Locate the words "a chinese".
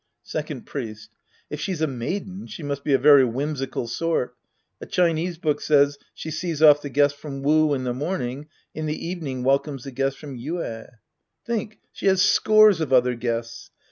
4.81-5.37